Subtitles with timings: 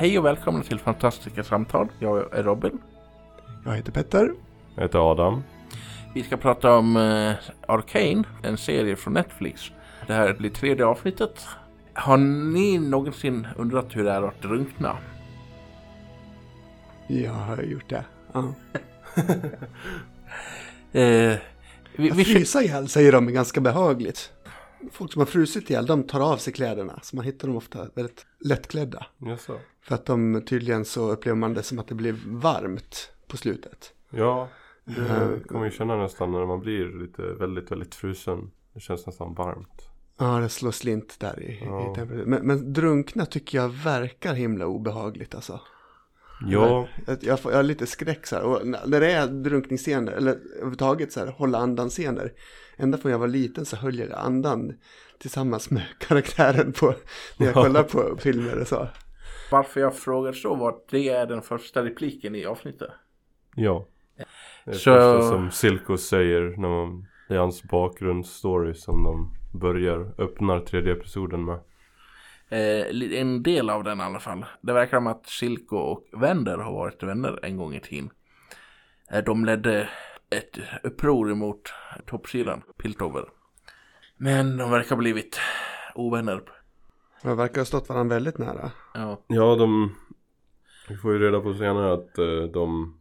[0.00, 1.88] Hej och välkomna till Fantastiska Samtal.
[1.98, 2.78] Jag är Robin.
[3.64, 4.34] Jag heter Petter.
[4.74, 5.42] Jag heter Adam.
[6.14, 7.34] Vi ska prata om uh,
[7.68, 9.70] Arcane, en serie från Netflix.
[10.06, 11.46] Det här blir tredje avsnittet.
[11.94, 12.16] Har
[12.52, 14.96] ni någonsin undrat hur det är att drunkna?
[17.06, 18.04] Jag har gjort det.
[18.32, 18.40] Ja.
[18.40, 18.52] uh,
[21.96, 22.24] vi, vi...
[22.24, 24.32] Frysa ihjäl säger de är ganska behagligt.
[24.92, 27.00] Folk som har frusit ihjäl, de tar av sig kläderna.
[27.02, 29.06] Så man hittar dem ofta väldigt lättklädda.
[29.18, 29.58] Jaså.
[29.82, 33.92] För att de tydligen så upplever man det som att det blir varmt på slutet.
[34.10, 34.48] Ja,
[34.84, 38.50] det uh, kan man ju känna nästan när man blir lite väldigt, väldigt frusen.
[38.74, 39.90] Det känns nästan varmt.
[40.18, 41.96] Ja, det slår slint där i, ja.
[42.02, 45.60] i men, men drunkna tycker jag verkar himla obehagligt alltså.
[46.46, 46.88] Ja.
[47.06, 48.42] Jag, jag, jag har lite skräck så här.
[48.42, 52.32] Och när det är drunkningsscener, eller överhuvudtaget så här, hålla andan-scener.
[52.80, 54.72] Ända från jag var liten så höll jag andan
[55.18, 56.94] tillsammans med karaktären på,
[57.36, 58.88] när jag kollar på filmer och så.
[59.50, 62.90] Varför jag frågar så var att det är den första repliken i avsnittet.
[63.56, 63.86] Ja.
[64.64, 64.94] Det är så...
[64.94, 70.92] första som Silko säger när man, det är hans bakgrundsstory som de börjar, öppnar tredje
[70.92, 71.60] episoden med.
[72.48, 74.44] Eh, en del av den i alla fall.
[74.60, 78.10] Det verkar som att Silko och Wender har varit vänner en gång i tiden.
[79.12, 79.88] Eh, de ledde
[80.30, 81.72] ett uppror emot
[82.06, 83.24] toppsidan, Piltover.
[84.16, 85.40] Men de verkar ha blivit
[85.94, 86.42] ovänner.
[87.22, 88.70] De verkar ha stått varandra väldigt nära.
[88.94, 89.94] Ja, ja de...
[90.88, 92.98] Vi får ju reda på senare att uh, de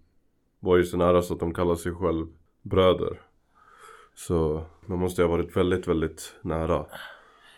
[0.60, 2.28] var ju så nära så att de kallar sig själv
[2.62, 3.22] bröder.
[4.16, 6.86] Så de måste ha varit väldigt, väldigt nära.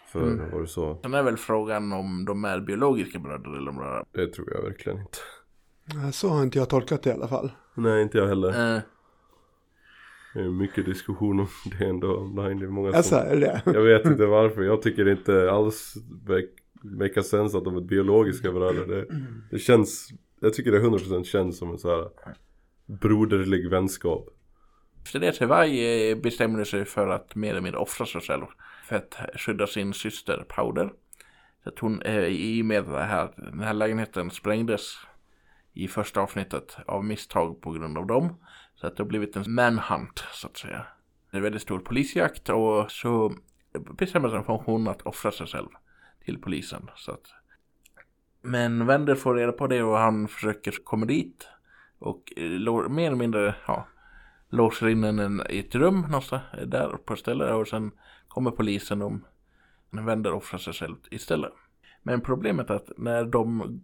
[0.07, 0.51] För mm.
[0.51, 0.99] var det så.
[1.01, 4.05] Sen är väl frågan om de är biologiska bröder eller bröder.
[4.11, 5.17] Det tror jag verkligen inte.
[6.11, 7.51] Så har inte jag tolkat det i alla fall.
[7.73, 8.75] Nej, inte jag heller.
[8.75, 8.81] Uh.
[10.33, 11.47] Det är mycket diskussion om
[11.79, 12.59] det ändå online.
[12.59, 13.61] Det är många alltså, är det?
[13.65, 14.61] Jag vet inte varför.
[14.61, 15.93] Jag tycker inte alls
[16.81, 18.87] make sense att de är biologiska bröder.
[18.87, 19.05] Det,
[19.51, 20.09] det känns,
[20.39, 22.09] jag tycker det 100% känns som en så här
[22.85, 24.29] broderlig vänskap.
[25.03, 28.45] Så det är varje bestämde sig för att mer eller mindre offra sig själv
[28.85, 30.93] för att skydda sin syster Powder.
[31.63, 34.97] Så att hon, i och med det här, den här lägenheten sprängdes
[35.73, 38.35] i första avsnittet av misstag på grund av dem.
[38.81, 40.85] Så att det har blivit en manhunt så att säga.
[41.31, 43.33] Det är en väldigt stor polisjakt och så
[43.97, 45.69] bestämmer sig för hon att offra sig själv
[46.25, 46.89] till polisen.
[46.95, 47.33] Så att...
[48.41, 51.47] Men Wender får reda på det och han försöker komma dit.
[51.99, 53.87] Och eh, mer eller mindre, ja,
[54.49, 57.91] låser in henne i ett rum någonstans eh, där på stället och sen
[58.27, 59.13] kommer polisen och
[59.89, 61.53] Wender offrar sig själv istället.
[62.03, 63.81] Men problemet är att när de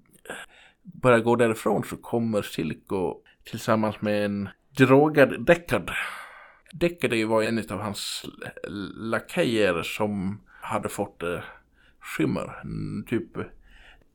[0.82, 5.92] börjar gå därifrån så kommer Silko tillsammans med en drogad Deckard.
[6.74, 8.26] Deckard var en av hans
[8.96, 11.40] lakejer som hade fått eh,
[12.00, 12.64] skimmer.
[13.08, 13.44] Typ, i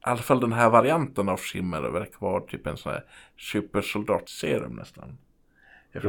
[0.00, 3.04] alla fall den här varianten av skimmer verkar vara typ en sån här
[3.38, 5.18] supersoldatserum nästan.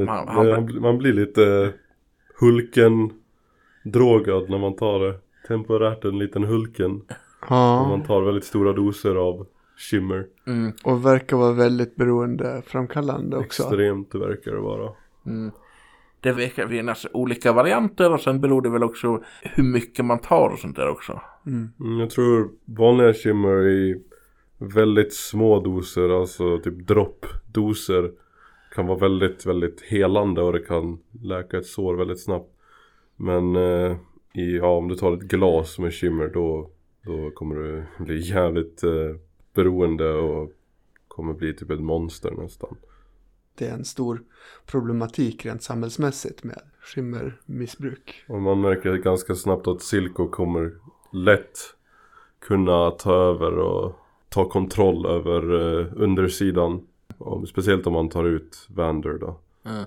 [0.08, 0.82] Han, han...
[0.82, 1.74] Man blir lite
[2.40, 3.10] Hulken
[3.84, 5.20] drogad när man tar det.
[5.48, 7.02] Temporärt en liten Hulken.
[7.50, 7.88] Ja.
[7.88, 9.48] man tar väldigt stora doser av
[9.90, 10.26] Shimmer.
[10.48, 10.72] Mm.
[10.84, 13.64] Och verkar vara väldigt beroendeframkallande också.
[13.64, 14.92] Extremt verkar det vara.
[15.26, 15.52] Mm.
[16.20, 20.50] Det verkar finnas olika varianter och sen beror det väl också hur mycket man tar
[20.50, 21.22] och sånt där också.
[21.46, 21.70] Mm.
[21.80, 24.02] mm jag tror vanliga Shimmer i
[24.58, 28.12] väldigt små doser, alltså typ droppdoser
[28.76, 32.50] kan vara väldigt, väldigt helande och det kan läka ett sår väldigt snabbt.
[33.16, 33.98] Men eh,
[34.34, 36.70] i, ja, om du tar ett glas med Shimmer då,
[37.06, 39.16] då kommer du bli jävligt eh,
[39.54, 40.52] beroende och
[41.08, 42.78] kommer bli typ ett monster nästan.
[43.56, 44.24] Det är en stor
[44.66, 48.24] problematik rent samhällsmässigt med skimmermissbruk.
[48.28, 50.72] Och man märker ganska snabbt att Silko kommer
[51.12, 51.60] lätt
[52.40, 54.00] kunna ta över och
[54.30, 56.88] ta kontroll över uh, undersidan.
[57.18, 59.40] Och speciellt om man tar ut Vander då.
[59.66, 59.86] Mm.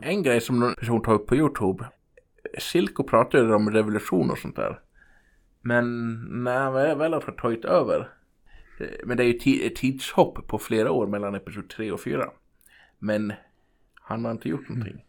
[0.00, 1.84] En grej som någon person tar upp på Youtube.
[2.58, 4.80] Silko pratar ju om revolution och sånt där.
[5.60, 6.14] Men
[6.44, 8.08] när han väl har tagit över.
[8.80, 12.30] Eh, men det är ju ett tidshopp på flera år mellan episod 3 och 4.
[12.98, 13.32] Men
[13.94, 14.92] han har inte gjort någonting.
[14.92, 15.04] Mm.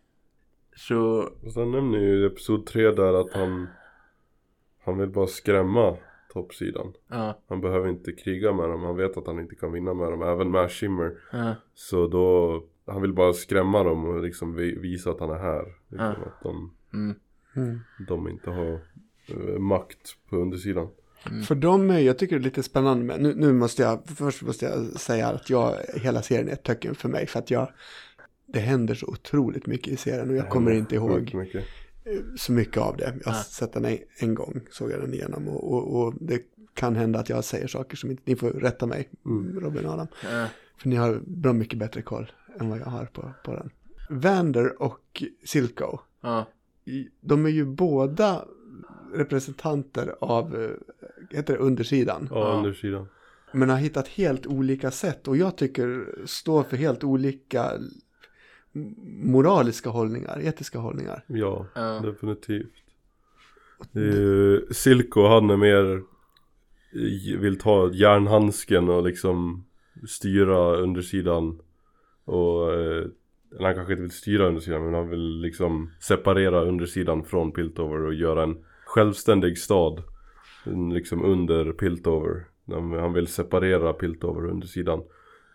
[0.76, 1.30] Så...
[1.44, 3.68] Och sen nämner ju episod 3 där att han
[4.84, 5.98] Han vill bara skrämma
[6.34, 6.94] toppsidan.
[7.08, 7.40] Ja.
[7.48, 8.84] Han behöver inte kriga med dem.
[8.84, 10.22] Han vet att han inte kan vinna med dem.
[10.22, 11.18] Även med Shimmer.
[11.32, 11.56] Ja.
[11.74, 15.66] Så då Han vill bara skrämma dem och liksom visa att han är här.
[15.88, 16.28] Liksom ja.
[16.28, 17.16] Att de, mm.
[17.56, 17.80] Mm.
[18.08, 18.80] de inte har
[19.60, 20.88] makt på undersidan.
[21.30, 21.44] Mm.
[21.44, 24.42] För dem är, jag tycker det är lite spännande med, nu, nu måste jag, först
[24.42, 27.28] måste jag säga att jag, hela serien är ett töcken för mig.
[27.28, 27.72] För att jag,
[28.46, 31.64] det händer så otroligt mycket i serien och jag kommer inte ihåg mycket.
[32.38, 33.14] så mycket av det.
[33.24, 33.44] Jag har ja.
[33.44, 36.42] sett den en, en, gång, såg jag den igenom och, och, och, det
[36.74, 39.60] kan hända att jag säger saker som inte, ni får rätta mig, Mm.
[39.60, 40.08] Robin och Adam.
[40.24, 40.46] Eh,
[40.78, 43.70] För ni har bra mycket bättre koll än vad jag har på, på den.
[44.10, 46.48] Vander och Silko, ja.
[46.86, 48.46] i- de är ju båda
[49.14, 50.70] representanter av, eh,
[51.38, 52.28] heter det undersidan?
[52.32, 52.58] Ja, Ja.
[52.58, 53.08] undersidan.
[53.54, 57.72] Men har hittat helt olika sätt och jag tycker står för helt olika
[59.24, 61.24] moraliska hållningar, etiska hållningar.
[61.28, 62.00] Ja, Ja.
[62.06, 62.72] definitivt.
[64.72, 66.02] Silko han är mer
[66.94, 69.66] i- vill ta järnhandsken och liksom
[70.08, 71.60] styra undersidan
[72.26, 73.06] och eh,
[73.56, 78.02] eller han kanske inte vill styra undersidan men han vill liksom separera undersidan från Piltover
[78.06, 78.58] och göra en
[78.92, 80.04] självständig stad
[80.66, 82.46] mm, liksom under Piltover.
[83.00, 85.04] Han vill separera Piltover undersidan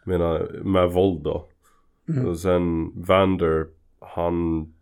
[0.05, 1.49] menar, med våld då.
[2.27, 3.67] Och sen Vander,
[4.01, 4.73] han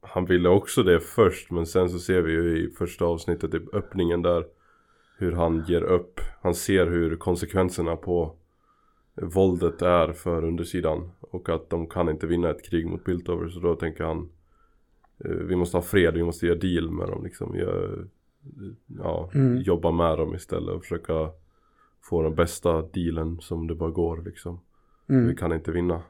[0.00, 3.60] han ville också det först men sen så ser vi ju i första avsnittet i
[3.72, 4.44] öppningen där
[5.18, 6.20] hur han ger upp.
[6.42, 8.36] Han ser hur konsekvenserna på
[9.14, 13.60] våldet är för undersidan och att de kan inte vinna ett krig mot Piltover så
[13.60, 14.28] då tänker han
[15.18, 17.56] vi måste ha fred, vi måste göra deal med dem liksom.
[17.56, 18.06] Gör,
[18.86, 19.60] ja, Mm.
[19.62, 21.30] jobba med dem istället och försöka
[22.02, 24.60] få den bästa dealen som det bara går liksom.
[25.06, 25.36] Vi Mm.
[25.36, 26.02] kan inte vinna.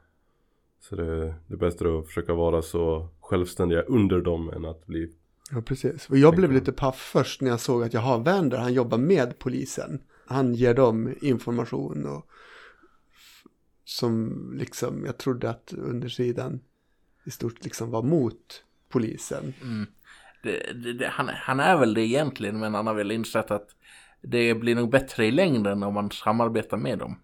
[0.81, 5.13] Så det, det bästa är att försöka vara så självständiga under dem än att bli
[5.51, 6.11] Ja, precis.
[6.11, 8.99] Och jag blev lite paff först när jag såg att jag har Vander, han jobbar
[8.99, 10.03] med polisen.
[10.27, 12.27] Han ger dem information och
[13.85, 16.61] som liksom, jag trodde att undersidan
[17.25, 18.65] i stort liksom var mot
[18.95, 19.55] polisen.
[19.63, 19.87] Mm.
[20.43, 23.69] Det, det, det, han, han är väl det egentligen men han har väl insett att
[24.23, 27.17] det blir nog bättre i längden om man samarbetar med dem.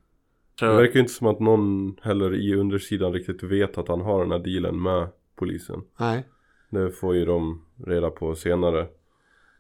[0.59, 4.01] Så, Det verkar ju inte som att någon heller i undersidan riktigt vet att han
[4.01, 5.83] har den här dealen med polisen.
[5.97, 6.25] Nej,
[6.71, 8.87] Det får ju de reda på senare.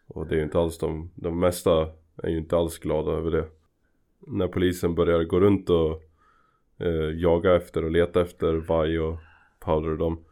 [0.06, 1.88] Och det är ju inte alls de, de mesta
[2.22, 3.44] är ju inte alls glada över det.
[4.26, 6.02] När polisen börjar gå runt och
[6.78, 9.18] eh, jaga efter och leta efter Vaj och
[9.60, 10.24] Powder och dem.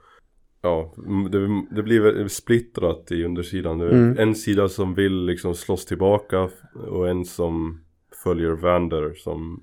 [0.62, 0.94] Ja,
[1.30, 3.80] det, det blir splittrat i undersidan.
[3.80, 4.18] Mm.
[4.18, 7.80] En sida som vill liksom slåss tillbaka och en som
[8.24, 9.62] följer Vander som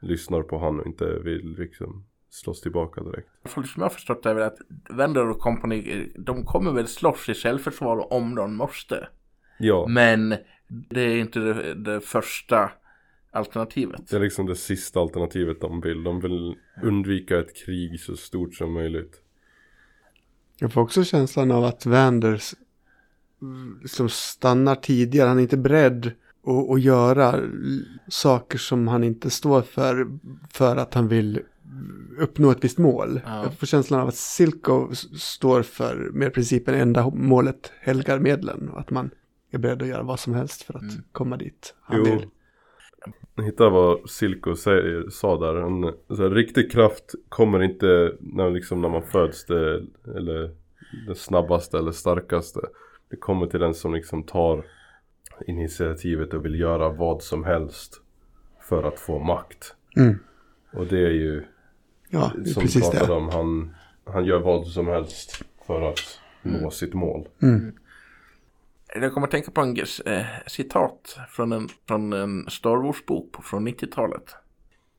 [0.00, 3.28] lyssnar på han och inte vill liksom slåss tillbaka direkt.
[3.44, 4.58] som jag har förstått det är väl att
[4.90, 9.08] Wender och company, de kommer väl slåss i självförsvar om de måste.
[9.58, 10.34] Ja, Men
[10.68, 12.70] det är inte det, det första
[13.30, 14.08] alternativet.
[14.10, 16.02] det är liksom det sista alternativet de vill.
[16.02, 19.22] De vill undvika ett krig så stort som möjligt.
[20.58, 22.54] Jag får också känslan av att Vanders
[23.82, 26.06] liksom stannar tidigare, han är inte beredd
[26.46, 27.40] att, att göra
[28.08, 30.18] saker som han inte står för,
[30.50, 31.40] för att han vill
[32.18, 33.20] uppnå ett visst mål.
[33.26, 33.42] Ja.
[33.42, 38.80] Jag får känslan av att Silko står för med principen enda målet helgar medlen och
[38.80, 39.10] att man
[39.50, 40.94] är beredd att göra vad som helst för att Mm.
[41.12, 42.04] komma dit han Jo.
[42.04, 42.26] vill.
[43.44, 45.56] Hitta vad Silko säger, sa där.
[45.56, 49.82] En så riktig kraft kommer inte när, liksom, när man föds det,
[50.16, 50.50] eller
[51.06, 52.60] det snabbaste eller starkaste.
[53.10, 54.64] Det kommer till den som liksom tar
[55.46, 58.00] initiativet och vill göra vad som helst
[58.60, 59.74] för att få makt.
[59.96, 60.18] Mm.
[60.72, 61.44] Och det är ju
[62.08, 63.12] Ja, det är som precis pratade det.
[63.12, 67.28] om, han, han gör vad som helst för att nå sitt mål.
[67.42, 67.72] Mm.
[69.02, 69.76] Jag kommer att tänka på en
[70.06, 74.34] eh, citat från en, från en Star Wars-bok från 90-talet.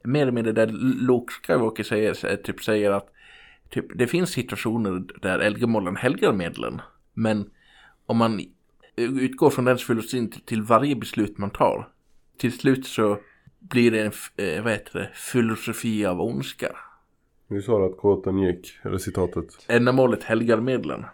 [0.03, 0.67] Mer eller mindre där
[1.07, 3.09] Luke Skywalker säger, eh, typ säger att
[3.69, 6.81] typ, det finns situationer där Elgemålen helgar medlen.
[7.13, 7.49] Men
[8.05, 8.41] om man
[8.95, 11.89] utgår från den filosofin till, varje beslut man tar.
[12.37, 13.17] Till slut så
[13.59, 14.11] blir det en,
[14.47, 16.75] eh, vad heter det, filosofi av ondska.
[17.47, 19.65] Nu sa du att kåten gick, eller citatet.
[19.67, 21.05] Ändamålet helgar medlen.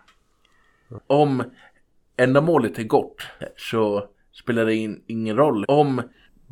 [1.07, 1.43] Om
[2.17, 3.22] ändamålet är gott
[3.58, 5.65] så spelar det in, ingen roll.
[5.67, 6.01] Om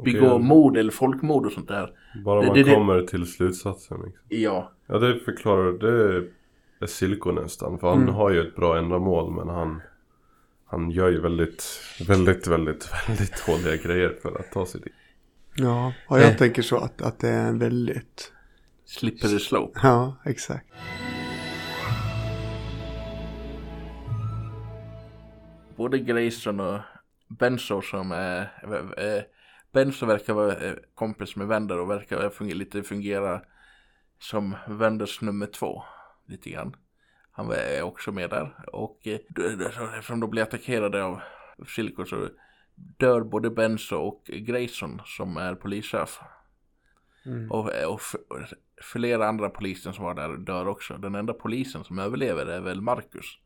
[0.04, 0.48] begå Okej.
[0.48, 1.94] mord eller folkmord och sånt där.
[2.26, 3.98] Bara Det- man det- det- kommer till slutsatsen.
[4.06, 4.22] Liksom.
[4.28, 6.28] Ja, Ja det förklarar, det
[6.82, 7.80] är Silko nästan.
[7.80, 9.82] För han har ju ett bra ändamål men han
[10.66, 11.64] Han gör ju väldigt,
[12.08, 14.94] väldigt, väldigt, väldigt dåliga grejer för att ta sig dit.
[15.56, 16.36] Ja, och jag Eh.
[16.38, 18.32] tänker så att, att det är en väldigt...
[18.86, 19.80] slippery slope.
[19.84, 20.66] Ja, exakt.
[25.82, 26.80] Både Grayson och
[27.28, 28.42] Benzo som är...
[28.98, 29.24] Eh,
[29.72, 33.42] Benzo verkar vara eh, kompis med Wender och verkar fungera, lite fungera
[34.20, 35.84] som Wenders nummer två.
[36.26, 36.76] Lite grann.
[37.32, 38.66] Han är också med där.
[38.74, 39.20] Och eh,
[39.98, 41.22] eftersom de blir attackerade av
[41.68, 42.30] Silko så
[42.76, 46.20] dör både Benzo och Grayson som är polischef.
[47.26, 47.52] Mm.
[47.52, 48.02] Och, och
[48.82, 50.98] flera andra polisen som var där dör också.
[50.98, 53.38] Den enda polisen som överlever är väl Marcus.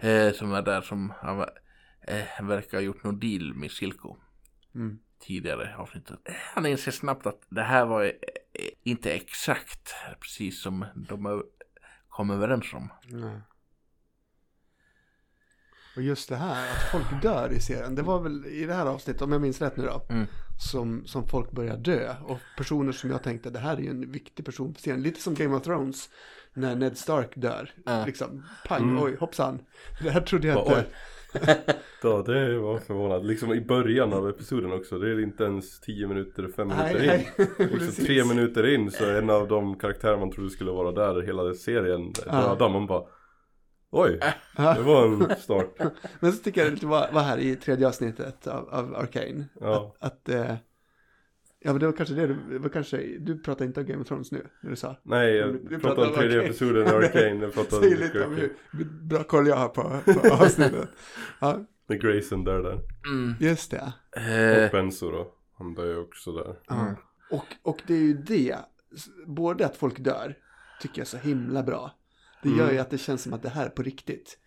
[0.00, 1.40] Eh, som är där som han
[2.00, 4.16] eh, verkar ha gjort någon deal med Silko.
[4.74, 4.98] Mm.
[5.18, 6.18] tidigare avsnittet.
[6.54, 8.10] Han inser snabbt att det här var eh,
[8.82, 11.42] inte exakt precis som de
[12.08, 12.88] kom överens om.
[13.04, 13.40] Nej.
[15.96, 17.94] Och just det här att folk dör i serien.
[17.94, 20.06] Det var väl i det här avsnittet, om jag minns rätt nu då.
[20.08, 20.26] Mm.
[20.70, 22.14] Som, som folk börjar dö.
[22.24, 25.02] Och personer som jag tänkte, det här är ju en viktig person för serien.
[25.02, 26.10] Lite som Game of Thrones.
[26.54, 27.70] När Ned Stark dör.
[27.84, 28.04] Ja.
[28.06, 29.02] Liksom, pang, Mm.
[29.02, 29.58] oj, hoppsan.
[30.02, 30.84] Det här trodde jag inte.
[32.02, 33.26] Ja, det var förvånad.
[33.26, 34.98] Liksom i början av episoden också.
[34.98, 37.08] Det är inte ens 10 minuter, 5 minuter Nej, in.
[37.38, 38.06] nej, Liksom precis.
[38.06, 41.54] tre minuter in så är en av de karaktärer man trodde skulle vara där hela
[41.54, 42.32] serien Ja.
[42.32, 42.68] döda.
[42.68, 43.02] Man bara
[43.94, 44.20] Oj,
[44.56, 45.74] det var en start.
[46.20, 49.44] Men så tycker jag det lite var, var här i tredje avsnittet av, av Arcane.
[49.60, 49.94] Ja.
[50.00, 50.54] Att, att eh,
[51.64, 54.00] ja men det var kanske det du, det var kanske, du pratar inte om Game
[54.02, 54.96] of Thrones nu, när du sa.
[55.02, 57.42] Nej, jag pratar pratade om om tredje episoden i Arcane.
[57.44, 58.54] Jag pratade Säg om lite om hur
[58.84, 59.82] bra koll jag har på,
[60.20, 60.88] på avsnittet.
[61.40, 62.80] Ja, Med Grayson där där.
[63.06, 63.34] Mm.
[63.40, 63.92] just det.
[64.16, 65.34] Eh, Och Benzo då.
[65.58, 66.56] Han dör ju också där.
[66.68, 66.94] Ja.
[67.30, 68.56] Och, och det är ju det,
[69.26, 70.34] både att folk dör,
[70.80, 71.90] tycker jag är så himla bra.
[72.42, 72.74] Det gör Mm.
[72.74, 74.38] ju att det känns som att det här är på riktigt.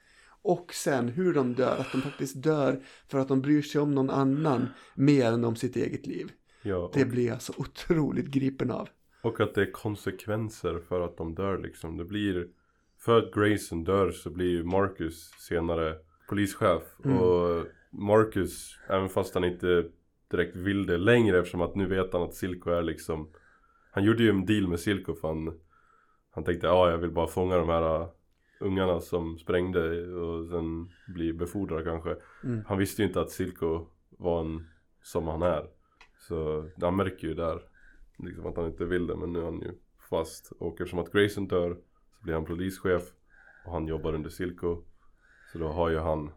[0.42, 3.96] Och sen hur de dör, att de faktiskt dör för att de bryr sig om
[3.96, 6.32] någon annan mer än om sitt eget liv.
[6.66, 8.90] Ja, och, Det blir jag så otroligt gripen av.
[9.22, 11.98] och att det är konsekvenser för att de dör liksom.
[11.98, 12.48] Det blir
[12.98, 15.96] För att Grayson dör så blir ju Marcus senare
[16.30, 16.84] polischef.
[17.06, 17.18] Mm.
[17.18, 19.86] Och Marcus, även fast han inte
[20.32, 23.30] direkt vill det längre eftersom att nu vet han att Silko är liksom
[23.92, 25.60] Han gjorde ju en deal med Silko för han
[26.32, 28.08] Han tänkte ja jag vill bara fånga de här uh,
[28.60, 32.16] ungarna som sprängde och sen bli befordrad kanske.
[32.44, 32.64] Mm.
[32.68, 34.68] Han visste ju inte att Silko var en
[35.02, 35.75] som han är.
[36.18, 37.62] Så han märker ju där
[38.18, 39.72] liksom att han inte vill det men nu är han ju
[40.10, 40.52] fast.
[40.52, 41.78] Och eftersom att Grayson dör
[42.18, 43.04] så blir han polischef
[43.66, 44.84] och han jobbar under Silko.
[45.52, 46.32] Så då har ju han,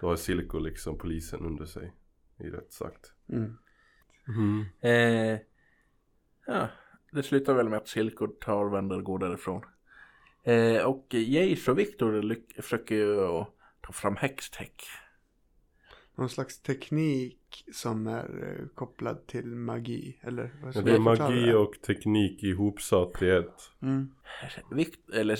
[0.00, 1.92] då har Silko liksom polisen under sig.
[2.38, 3.12] I rätt sagt.
[3.28, 4.64] Mm.
[4.80, 5.40] eh,
[6.46, 6.68] ja,
[7.12, 9.62] det slutar väl med att Silko tar vänder och går därifrån.
[10.42, 13.16] Eh, och Jace och Victor försöker ju
[13.80, 15.05] ta fram häxtech.
[16.18, 20.54] Någon slags teknik som är eh, kopplad till magi, eller?
[20.62, 21.56] vad Ja, ska det är magi det?
[21.56, 23.54] och teknik ihopsatt i ett.
[23.82, 24.10] Mm.
[24.70, 25.38] Vict- eller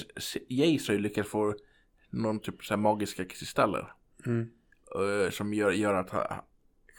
[0.49, 1.55] Jace har ju lyckats få
[2.11, 3.93] någon typ så magiska kristaller.
[4.27, 4.51] Mm.
[5.25, 6.25] eh, som gör, gör att han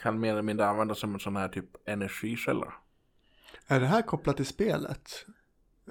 [0.01, 2.73] kan mer eller mindre användas som en sån här typ energikälla.
[3.67, 5.25] Är det här kopplat till spelet?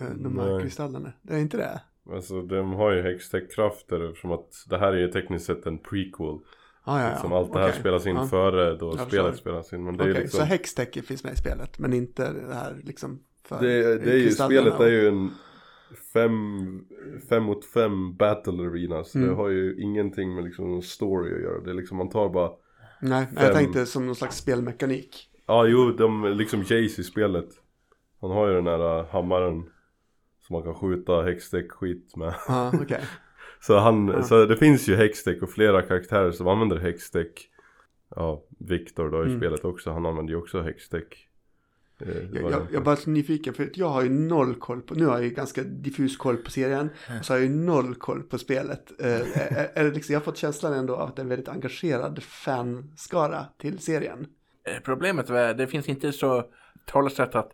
[0.00, 0.62] Eh, De här Nej.
[0.62, 1.12] kristallerna?
[1.23, 1.81] Det är inte det?
[2.12, 6.38] Alltså de har ju hextech-krafter eftersom att det här är ju tekniskt sett en prequel.
[6.88, 7.16] Ah, ja, ja.
[7.16, 7.81] Som allt det här Okej.
[7.81, 8.26] spelas in Ja.
[8.26, 9.85] före då Jag spelet spelas in.
[9.85, 12.81] Men det är Okej, liksom så hextech finns med i spelet, men inte det här
[12.85, 15.31] liksom för Det, det är ju, spelet och- är ju en
[16.12, 16.40] fem,
[17.28, 19.05] fem mot fem battle arena.
[19.05, 19.31] Så Mm.
[19.31, 21.61] det har ju ingenting med liksom story att göra.
[21.61, 22.50] Det är liksom man tar bara
[23.00, 25.31] Nej, jag fem- tänkte som någon slags spelmekanik.
[25.47, 27.49] Ja jo, de liksom Jace i spelet.
[28.21, 29.62] Han har ju den här äh, hammaren.
[30.47, 32.35] Som man kan skjuta hextech skit med.
[32.49, 33.00] Ja, okej.
[33.60, 34.22] Så han, Ja.
[34.22, 37.28] så det finns ju hextech och flera karaktärer som använder hextech.
[38.16, 39.38] Ja, Viktor då i Mm.
[39.38, 39.90] spelet också.
[39.92, 41.02] Han använder ju också hextech.
[42.00, 44.82] Eh, Jag, jag, jag är bara så nyfiken, för att jag har ju noll koll
[44.82, 47.54] på, nu har jag ju ganska diffus koll på serien, och så har jag ju
[47.54, 48.92] noll koll på spelet.
[49.00, 49.10] Eh,
[49.58, 51.48] är, är det liksom, jag har fått känslan ändå av att det är en väldigt
[51.48, 54.26] engagerad fanskara till serien.
[54.64, 56.44] Eh, Problemet är det finns inte så
[56.84, 57.52] talesätt att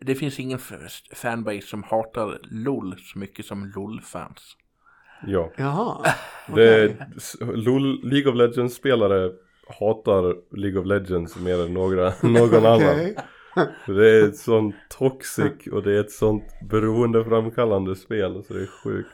[0.00, 0.58] det finns ingen
[1.14, 4.56] fanbase som hatar LOL så mycket som LOL-fans.
[5.26, 5.50] Ja.
[5.56, 6.04] Jaha,
[6.54, 9.30] Det, s- LOL, League of Legends spelare
[9.80, 13.14] hatar League of Legends mer än några, någon annan.
[13.86, 18.66] Det är ett sånt toxic och det är ett sånt beroendeframkallande spel så det är
[18.84, 19.08] sjukt.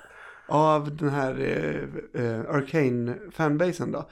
[0.49, 4.09] Av den här eh, eh, Arcane fanbasen då,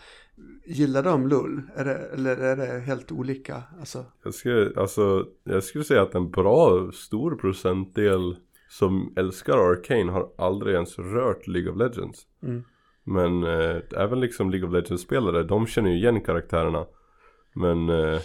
[0.66, 1.62] gillar de LUL?
[1.76, 3.62] Är det, eller är det helt olika?
[3.78, 8.36] Alltså, Jag skulle, alltså, jag skulle säga att en bra stor procentdel
[8.70, 12.26] som älskar Arcane har aldrig ens rört League of Legends.
[12.42, 12.64] Mm.
[13.04, 16.86] Men eh, även liksom League of Legends-spelare, de känner ju igen karaktärerna.
[17.54, 18.20] Men eh,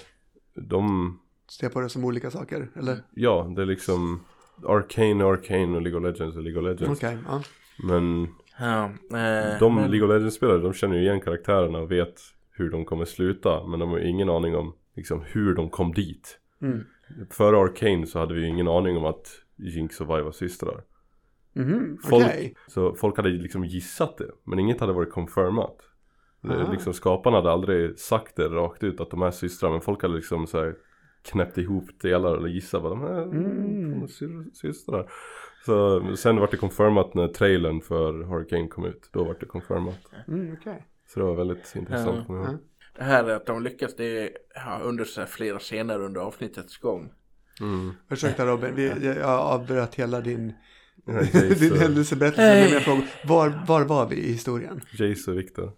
[0.55, 1.19] de,
[1.59, 2.97] ser på det som olika saker, eller?
[3.13, 4.19] ja, det är liksom
[4.63, 6.99] Arcane är Arcane och League of Legends är League of Legends.
[7.03, 7.41] Okej, ja.
[7.83, 8.27] Men
[8.59, 8.83] Ja,
[9.17, 12.21] eh, de men- League of Legends-spelare, de känner ju igen karaktärerna och vet
[12.51, 13.67] hur de kommer sluta.
[13.67, 16.39] Men de har ju ingen aning om liksom, hur de kom dit.
[16.61, 16.83] Mm.
[17.29, 20.83] Före Arcane så hade vi ju ingen aning om att Jinx och Vi var systrar.
[21.53, 22.55] Mhm, Folk, okej.
[22.67, 24.31] Så folk hade liksom gissat det.
[24.43, 25.77] Men inget hade varit confirmat.
[26.49, 26.71] Aha.
[26.71, 29.71] liksom, skaparna hade aldrig sagt det rakt ut att de är systrar.
[29.71, 30.75] Men folk hade liksom så här
[31.21, 33.21] knäppt ihop delar eller gissat vad de är.
[33.21, 34.07] Mm.
[34.53, 35.11] Systrar.
[35.65, 39.09] Så sen var det confirmat när trailern för Hurricane kom ut.
[39.13, 39.99] Då var det confirmat.
[40.27, 40.85] Mm, okej.
[41.07, 42.29] Så det var väldigt intressant.
[42.29, 42.57] Ihåg.
[42.95, 46.77] Det här är att de lyckas det ja, under så här flera scener under avsnittets
[46.77, 47.11] gång.
[47.61, 47.93] Mm.
[48.09, 50.53] Ursäkta Robin, vi, jag avbröt hela din,
[51.05, 52.61] Ja, din Jace, händelseberättelse Hey.
[52.61, 53.03] med mina frågor.
[53.25, 54.81] Var, var var vi i historien?
[54.91, 55.71] Jace och Victor.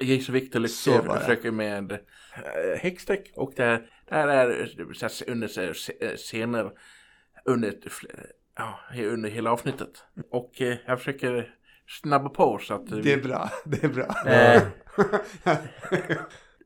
[0.00, 1.20] Jason Victor Så var det.
[1.20, 1.98] lyckas försöker med äh,
[3.36, 6.70] och det här, det här är så här, under se- scener
[7.44, 7.74] under,
[9.10, 10.04] under hela avsnittet.
[10.30, 11.54] Och eh, jag försöker
[12.02, 14.14] snabba på så att Det är bra, det är bra.
[14.26, 14.62] Eh,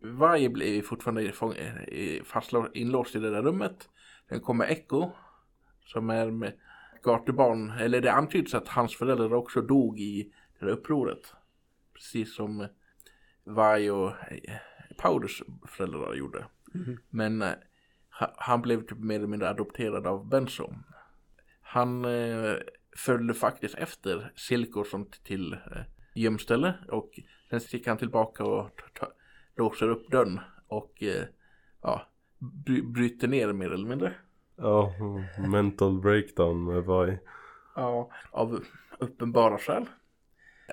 [0.02, 3.88] varje blir fortfarande eh, fastlåst, inlåst i det där rummet.
[4.30, 5.10] Sen kommer Echo
[5.84, 6.52] som är med
[7.02, 11.34] gatubarn, eller det antyds att hans föräldrar också dog i det där upproret.
[11.94, 12.68] Precis som
[13.44, 14.56] Varg och eh,
[14.98, 16.46] Powders föräldrar gjorde.
[17.10, 17.52] Men eh,
[18.20, 20.74] ha- han blev typ mer eller mindre adopterad av Benzo.
[21.62, 22.54] Han eh,
[22.96, 25.58] följde faktiskt efter Silkorsson till eh,
[26.14, 27.10] gömställe och
[27.50, 28.70] sen gick han tillbaka och
[29.56, 31.24] låser upp dörren och eh,
[31.82, 32.09] ja,
[32.40, 34.14] bry- bryter ner mer eller mindre.
[34.56, 37.18] Ja, mm, mental breakdown med Vi.
[37.76, 38.64] Ja, av
[38.98, 39.86] uppenbara skäl.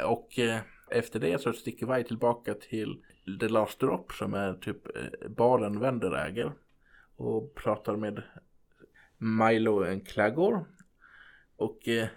[0.05, 0.59] Och eh,
[0.91, 3.03] efter det så sticker Vi tillbaka till
[3.39, 6.51] The Last Drop som är typ eh, baren Wender äger.
[7.15, 8.23] Och pratar med
[9.17, 10.65] Milo en Clagor.
[11.55, 12.07] Och eh,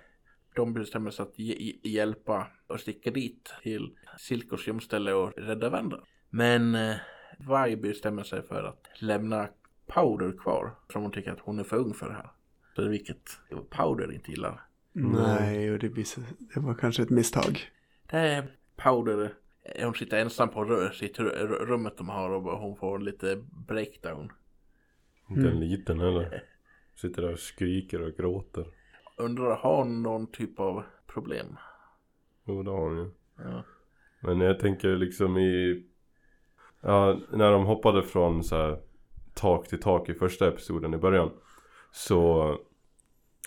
[0.54, 1.38] de bestämmer sig att
[1.84, 6.00] hjälpa och sticka dit till Silkos gömställe och rädda Wender.
[6.30, 6.96] Men eh,
[7.66, 9.48] Vi bestämmer sig för att lämna
[9.86, 10.74] Powder kvar.
[10.92, 12.30] Som hon tycker att hon är för ung för det här.
[12.76, 13.30] Så vilket
[13.70, 14.60] Powder inte gillar.
[14.92, 15.88] Nej, och det,
[16.54, 17.60] det var kanske ett misstag.
[18.06, 19.34] Det är Powder.
[19.82, 23.42] Hon sitter ensam på rö- sitt ru- ru- rummet de har och hon får lite
[23.68, 24.32] breakdown.
[25.30, 26.42] Inte en liten eller?
[26.94, 28.66] Sitter där och skriker och gråter.
[29.16, 31.56] Undrar, har hon någon typ av problem?
[32.44, 33.10] Jo, det har hon ju.
[33.36, 33.64] Ja.
[34.20, 35.84] Men jag tänker liksom i...
[36.80, 38.78] Ja, när de hoppade från så här
[39.34, 41.30] tak till tak i första episoden i början.
[41.90, 42.56] Så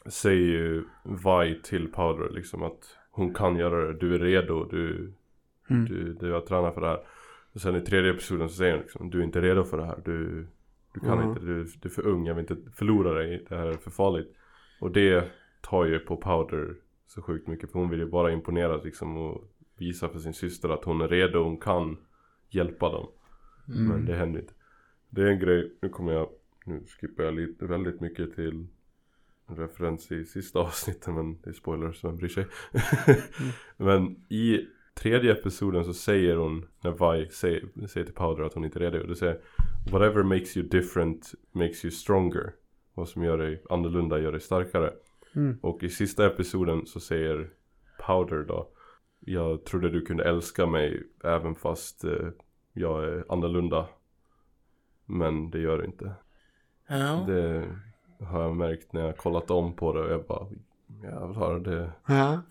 [0.06, 3.94] säger ju Vi till Powder liksom att hon kan göra det.
[4.00, 4.66] Du är redo.
[4.66, 5.14] Du,
[5.70, 5.86] Mm.
[5.86, 7.00] du, du har tränat för det här.
[7.54, 9.86] Och sen i tredje episoden så säger hon liksom du är inte redo för det
[9.86, 10.00] här.
[10.06, 10.48] Du,
[10.94, 11.30] du kan Mhm.
[11.30, 11.40] inte.
[11.42, 12.26] Du, du är för ung.
[12.26, 13.46] Jag vill inte förlora dig.
[13.50, 14.36] Det här är för farligt.
[14.82, 16.76] Och det tar ju på Powder
[17.08, 17.72] så sjukt mycket.
[17.72, 19.44] För hon vill ju bara imponera liksom och
[19.78, 21.98] visa för sin syster att hon är redo hon kan
[22.50, 23.08] hjälpa dem.
[23.66, 24.54] Men det händer inte.
[25.10, 26.30] Det är en grej, nu kommer jag,
[26.66, 28.68] nu skippar jag lite, väldigt mycket till
[29.48, 32.48] en referens i sista avsnittet men det är spoilers, vem bryr sig?
[33.78, 38.66] men i tredje episoden så säger hon, när Vi säger, säger till Powder att hon
[38.66, 39.40] inte är redo, det säger
[39.92, 42.54] Whatever makes you different makes you stronger.
[42.94, 44.94] Vad som gör dig annorlunda gör dig starkare.
[45.36, 45.58] Mm.
[45.62, 47.50] Och i sista episoden så säger
[48.08, 48.70] Powder då
[49.20, 52.28] Jag trodde du kunde älska mig även fast eh,
[52.74, 53.88] jag är annorlunda.
[55.06, 56.14] Men det gör du inte.
[56.88, 57.24] Ja.
[57.28, 57.68] Det
[58.26, 60.48] har jag märkt när jag kollat om på det och jag bara
[61.04, 62.42] Jävlar det Ja.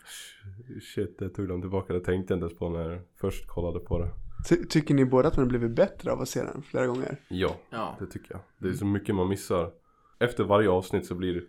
[0.94, 1.92] Shit det tog de tillbaka.
[1.92, 4.10] Det tänkte jag inte ens på när jag först kollade på det.
[4.48, 7.16] Ty- tycker ni båda att man har blivit bättre av att se den flera gånger?
[7.28, 7.96] Ja, Ja.
[8.00, 8.40] det tycker jag.
[8.58, 9.70] Det är så mycket man missar.
[10.18, 11.44] Efter varje avsnitt så blir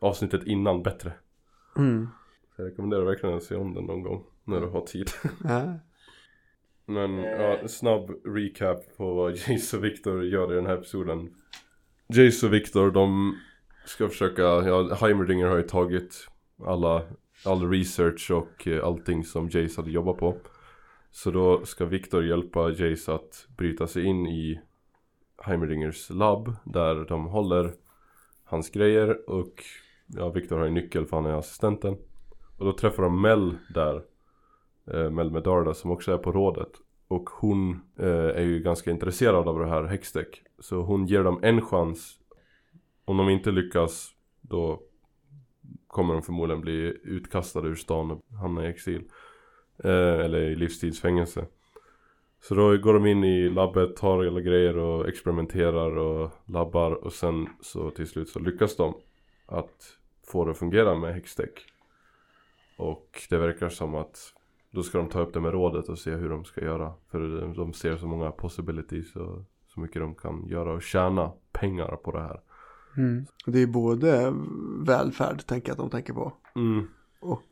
[0.00, 1.12] avsnittet innan bättre.
[1.76, 2.08] Mm.
[2.56, 4.24] Så jag rekommenderar verkligen att se om den någon gång.
[4.44, 5.10] När du har tid.
[5.44, 5.74] Ja.
[6.86, 11.34] Men ja, en snabb recap på vad Jace och Victor gör i den här episoden.
[12.06, 13.36] Jace och Victor de
[13.84, 16.28] ska försöka, ja Heimerdinger har ju tagit
[16.66, 17.02] alla,
[17.44, 20.36] all research och eh, allting som Jace hade jobbat på.
[21.10, 24.60] Så då ska Victor hjälpa Jace att bryta sig in i
[25.42, 27.72] Heimerdingers labb där de håller
[28.44, 29.64] hans grejer och
[30.06, 31.96] ja, Victor har ju nyckel för han är assistenten.
[32.58, 34.02] Och då träffar de Mel där
[34.86, 36.70] eh, Mel Medarda som också är på rådet.
[37.08, 40.42] Och hon eh, är ju ganska intresserad av det här Hextech.
[40.58, 42.18] Så hon ger dem en chans.
[43.04, 44.82] Om de inte lyckas då
[45.86, 49.10] kommer de förmodligen bli utkastade ur stan och hamna i exil.
[49.84, 51.46] Eh, eller i livstidsfängelse.
[52.40, 56.92] Så då går de in i labbet, tar alla grejer och experimenterar och labbar.
[56.92, 58.94] Och sen så till slut så lyckas de
[59.46, 61.66] att få det att fungera med Hextech.
[62.76, 64.34] Och det verkar som att
[64.72, 66.92] då ska de ta upp det med rådet och se hur de ska göra.
[67.10, 67.20] För
[67.56, 72.12] de ser så många possibilities och så mycket de kan göra och tjäna pengar på
[72.12, 72.40] det här.
[72.96, 73.26] Mm.
[73.46, 74.34] Det är både
[74.86, 76.32] välfärd, tänker jag att de tänker på.
[76.56, 76.86] Mm.
[77.20, 77.44] Och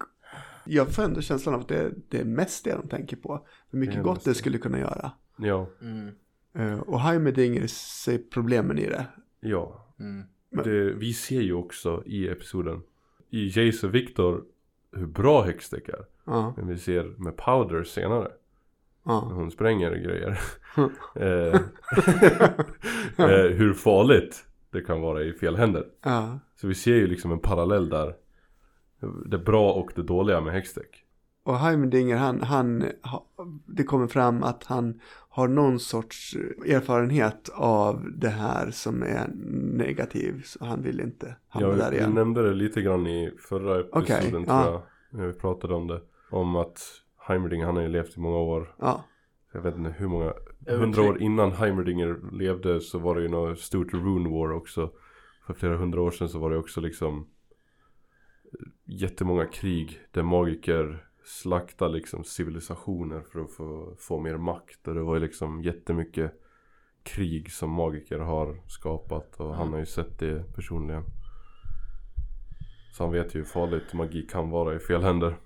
[0.64, 3.46] jag får ändå känslan av att det, det är mest det de tänker på.
[3.70, 5.12] Hur mycket Det gott det skulle kunna göra.
[5.36, 6.08] Ja, Mm.
[6.54, 9.06] Eh, Och Heimerdinger ser problemen i det.
[9.40, 9.86] ja.
[10.00, 10.22] Mm.
[10.50, 12.82] Men- Det, vi ser ju också i episoden
[13.30, 14.44] i Jace och Victor
[14.92, 16.04] hur bra Hextech är.
[16.24, 16.54] Ja.
[16.56, 18.28] Men vi ser med Powder senare.
[19.02, 19.20] när Ja.
[19.20, 20.40] hon spränger grejer.
[21.14, 21.60] eh,
[23.26, 25.86] eh, hur farligt det kan vara i fel händer.
[26.04, 26.38] Ja.
[26.60, 28.14] Så vi ser ju liksom en parallell där.
[29.26, 31.04] Det bra och det dåliga med häxdäck.
[31.42, 33.26] Och Heimerdinger, han, han, ha-
[33.66, 35.00] det kommer fram att han
[35.32, 39.28] har någon sorts erfarenhet av det här som är
[39.76, 40.42] negativ.
[40.44, 42.12] Så han vill inte hamna Ja, där vi igen.
[42.12, 44.64] nämnde det lite grann i förra episoden Okej, tror ja.
[44.70, 44.82] jag.
[45.20, 46.00] När vi pratade om det.
[46.30, 46.80] Om att
[47.16, 48.74] Heimerdinger, han har ju levt i många år.
[48.78, 49.04] Ja,
[49.52, 50.32] Jag vet inte hur många.
[50.68, 54.90] Hundra år innan Heimerdinger levde så var det ju något stort Rune War också.
[55.46, 57.26] För flera hundra år sedan så var det också liksom
[58.84, 64.88] jättemånga krig där magiker slaktar liksom civilisationer för att få, få mer makt.
[64.88, 66.32] Och det var ju liksom jättemycket
[67.02, 71.04] krig som magiker har skapat och han har ju sett det personligen.
[72.96, 75.36] Så han vet ju hur farligt magi kan vara i fel händer.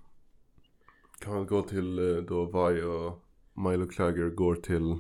[1.21, 4.99] Kan vi gå till eh, då Vi och Milo Clagger går till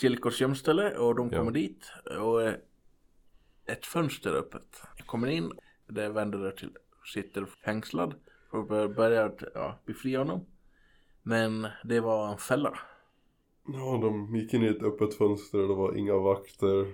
[0.00, 1.38] Silkos gömställe och de Ja.
[1.38, 2.54] kommer dit och eh,
[3.66, 4.82] ett fönster är öppet.
[4.96, 5.52] Jag kommer in,
[5.86, 6.76] där vänder det till,
[7.14, 8.14] sitter fängslad
[8.54, 10.46] och bör- börjar ja, befria honom.
[11.22, 12.78] Men det var en fälla.
[13.66, 16.86] Ja, de gick in i ett öppet fönster och det var inga vakter.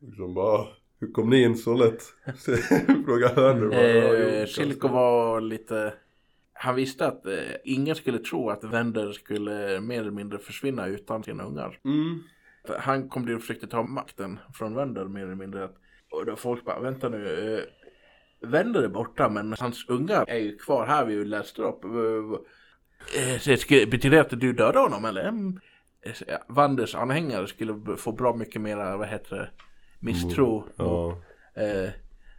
[0.00, 0.66] Liksom bara,
[1.00, 2.02] hur kom ni in så lätt?
[3.06, 3.68] Fråga Hörner.
[3.68, 5.94] bara, "Ja, jo, Eh, Silko var lite...
[6.52, 7.32] Han visste att eh,
[7.64, 11.78] ingen skulle tro att Wender skulle mer eller mindre försvinna utan sina ungar.
[11.84, 12.22] Mm.
[12.78, 15.68] Han kom dit och försökte ta makten från Wender mer eller mindre.
[16.10, 17.54] Och då folk bara, vänta nu.
[17.56, 17.62] Eh,
[18.40, 21.84] Wender är borta men hans ungar är ju kvar här vi läste upp.
[21.84, 21.90] Eh,
[23.90, 25.28] betyder det att du dödade honom eller?
[25.28, 25.60] Mm.
[26.00, 29.50] Eh, Wanders anhängare skulle få bra mycket mera, vad heter det,
[30.00, 30.64] misstro.
[30.76, 31.18] Ja.
[31.54, 31.90] eh,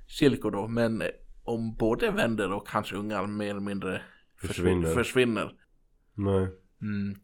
[0.07, 0.67] Silko då.
[0.67, 1.03] Men
[1.43, 4.01] om både Wender och hans ungar mer eller mindre
[4.41, 4.93] Försvinner.
[4.93, 5.53] försvinner.
[6.13, 6.47] Nej.
[6.81, 7.15] Mm.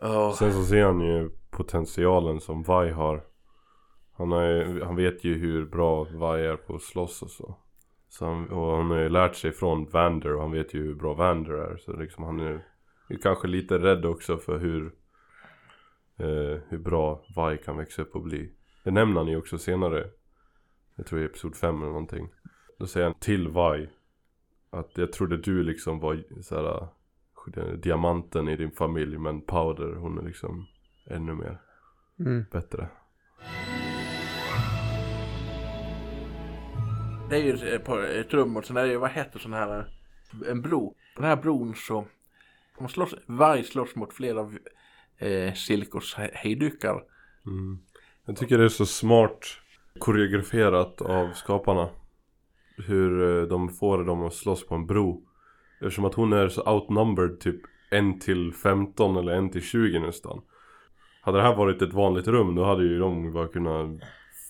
[0.00, 3.24] Och, Sen så ser han ju potentialen som Vi har.
[4.16, 7.56] Han, ju, han vet ju hur bra Vi är på att slåss och så.
[8.08, 10.94] Så han, och han har ju lärt sig från Vander och han vet ju hur
[10.94, 11.76] bra Vander är.
[11.76, 12.64] Så liksom han är
[13.08, 14.86] ju kanske lite rädd också för hur,
[16.16, 18.52] eh, hur bra Vi kan växa upp och bli.
[18.84, 20.10] Det nämner han ju också senare.
[20.96, 22.28] Jag tror i episod 5 eller någonting.
[22.78, 23.88] Då säger han till Vi.
[24.70, 26.88] Att jag trodde du liksom var såhär
[27.76, 30.66] diamanten i din familj men Powder hon är liksom
[31.06, 31.60] ännu mer
[32.18, 32.44] mm.
[32.50, 32.88] bättre.
[37.30, 39.86] Det är ju på ett rum och sen är det ju, vad heter sån här,
[40.48, 40.94] en bro.
[41.16, 42.04] Den här bron så,
[42.78, 44.58] man slåss, varg slåss mot flera av
[45.18, 47.02] eh, Silkos hejdukar.
[47.46, 47.78] Mm.
[48.26, 49.46] Jag tycker det är så smart
[49.98, 51.88] koreograferat av skaparna.
[52.86, 55.22] Hur eh, de får dem att slåss på en bro.
[55.80, 57.60] Eftersom att hon är så outnumbered typ
[57.90, 60.40] 1 till 15 eller 1 till 20 nästan.
[61.20, 64.00] Hade det här varit ett vanligt rum då hade ju de bara kunnat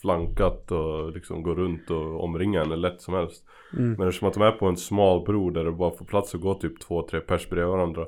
[0.01, 3.45] flankat och liksom gå runt och omringa henne lätt som helst.
[3.73, 3.93] Mm.
[3.93, 6.41] Men eftersom att de är på en smal bro där det bara får plats att
[6.41, 8.07] gå typ två, tre pers bredvid varandra.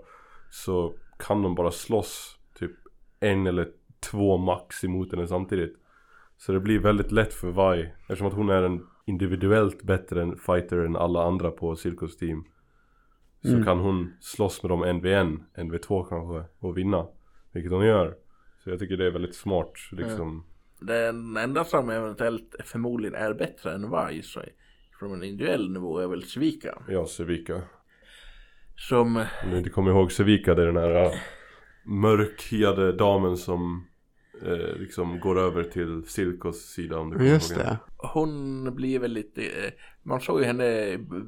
[0.50, 2.72] Så kan de bara slåss typ
[3.20, 3.68] en eller
[4.11, 5.76] två max emot henne samtidigt.
[6.38, 7.90] Så det blir väldigt lätt för Vi.
[8.00, 12.44] Eftersom att hon är en individuellt bättre fighter än alla andra på Silkos team.
[13.42, 13.64] Så Mm.
[13.64, 17.07] kan hon slåss med dem en vid en, en vid två kanske och vinna.
[17.53, 18.14] Vilket hon gör.
[18.64, 20.44] Så jag tycker det är väldigt smart liksom.
[20.81, 24.43] Den enda som eventuellt förmodligen är bättre än så
[24.99, 26.83] från en individuell nivå är väl Svika.
[26.88, 27.62] Ja, Sevika.
[28.77, 31.12] Som, Om du inte kommer ihåg Sevika, det är den här uh,
[31.85, 33.87] mörkhyade damen som
[34.43, 37.79] eh, liksom går över till Silkos sida om du kommer Just ihåg det.
[37.97, 40.64] hon blir väl lite, eh, man såg ju henne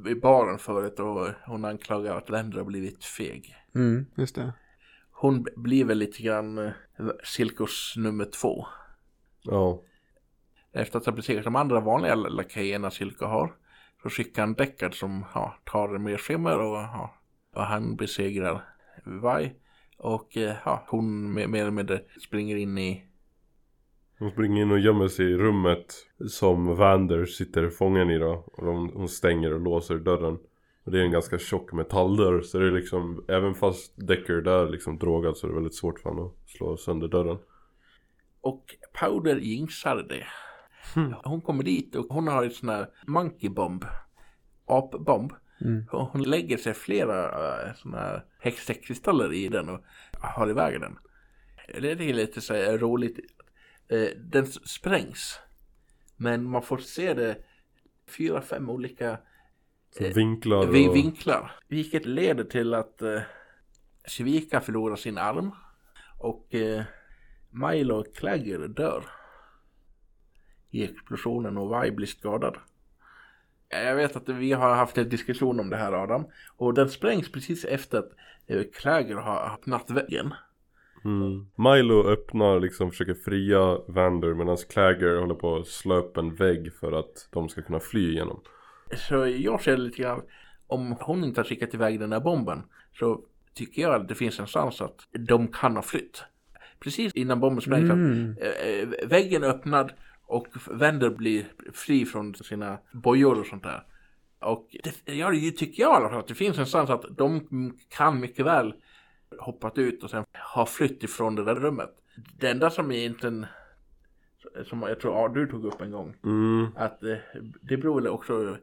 [0.09, 3.55] i- baren förut och hon anklagar att Wender har blivit feg.
[3.75, 4.53] Mm, just det.
[5.13, 6.71] Hon blir väl lite grann eh,
[7.25, 8.67] Silkos nummer två.
[9.43, 9.83] Ja.
[10.73, 13.57] Efter att ha besegrat de andra vanliga lakejerna Silko har.
[14.03, 17.15] Så skickar han Deckard som ja, tar mer skimmer och, ja,
[17.55, 18.65] och han besegrar
[19.05, 19.53] Vi.
[19.99, 23.05] Och eh, ja, hon mer eller mindre springer in i
[24.19, 25.95] Hon springer in och gömmer sig i rummet
[26.29, 28.45] som Vander sitter fången i då.
[28.53, 30.39] Och de, hon stänger och låser dörren.
[30.85, 34.69] Och det är en ganska tjock metalldörr så det är liksom, även fast Deckard är
[34.69, 37.39] liksom drogad så är det väldigt svårt för honom att slå sönder dörren.
[38.43, 40.27] Och Powder jinxar det.
[41.25, 43.85] Hon kommer dit och hon har en sån här monkey bomb.
[44.67, 45.33] Apbomb.
[45.61, 45.85] Mm.
[45.91, 50.99] Hon lägger sig flera uh, såna här häxkristaller i den och har iväg den.
[51.81, 53.19] Det är lite så här roligt.
[53.89, 55.41] Eh, den sprängs.
[56.17, 57.37] Men man får se det
[58.09, 59.19] fyra, fem olika
[60.01, 60.75] Eh, vinklar och...
[60.75, 61.53] vi vinklar.
[61.69, 63.21] Vilket leder till att eh,
[64.07, 65.51] Svika förlorar sin arm.
[66.19, 66.83] Och eh,
[67.53, 69.05] Milo Clagger dör.
[70.71, 72.57] I explosionen och Vi blir skadad.
[73.69, 76.25] Jag vet att vi har haft en diskussion om det här Adam.
[76.57, 78.11] Och den sprängs precis efter att
[78.47, 80.35] eh, Clagger har öppnat väggen.
[81.05, 81.47] Mm.
[81.57, 86.73] Milo öppnar liksom, försöker fria Vander medan Clagger håller på att slå upp en vägg
[86.75, 88.41] för att de ska kunna fly igenom.
[89.09, 90.23] Så jag ser lite grann,
[90.67, 92.63] om hon inte har skickat iväg den där bomben
[92.99, 96.25] så tycker jag att det finns en chans att de kan ha flytt.
[96.83, 98.33] Precis innan bomben sprängs, Mm.
[98.33, 98.39] att,
[99.03, 99.93] eh, väggen är öppnad
[100.27, 103.83] och Vander blir fri från sina bojor och sånt där.
[104.41, 107.05] Och det, ja, det tycker jag i alla fall att det finns en chans att
[107.17, 107.47] de
[107.89, 108.75] kan mycket väl
[109.39, 111.91] hoppat ut och sen ha flytt ifrån det där rummet.
[112.39, 113.47] Det enda som är inte en,
[114.65, 116.67] som jag tror ja, du tog upp en gång, Mm.
[116.77, 117.17] att eh,
[117.63, 118.57] det beror väl också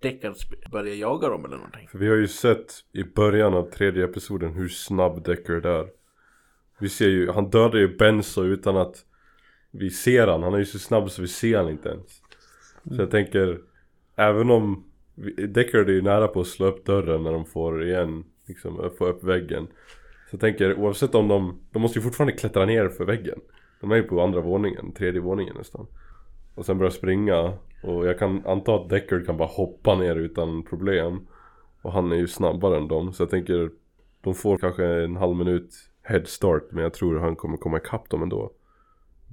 [0.00, 0.34] Deckard
[0.72, 1.88] börjar jaga dem eller någonting.
[1.88, 5.86] För vi har ju sett i början av tredje episoden hur snabb Deckard är.
[6.78, 9.04] Vi ser ju, han dödar ju Benzo utan att
[9.70, 10.42] vi ser han.
[10.42, 12.22] Han är ju så snabb så vi ser han inte ens.
[12.84, 13.60] Så jag tänker,
[14.16, 14.84] även om
[15.48, 19.06] Deckard är ju nära på att slå upp dörren när de får igen, liksom få
[19.06, 19.66] upp väggen.
[20.30, 23.40] Så jag tänker, oavsett om de, de måste ju fortfarande klättra ner för väggen.
[23.80, 25.86] De är ju på andra våningen, tredje våningen nästan.
[26.54, 27.52] Och sen börja springa.
[27.82, 31.26] Och jag kan anta att Deckard kan bara hoppa ner utan problem.
[31.82, 33.12] Och han är ju snabbare än dem.
[33.12, 33.70] Så jag tänker
[34.20, 36.62] de får kanske en halv minut head start.
[36.70, 38.52] Men jag tror han kommer komma ikapp dem ändå.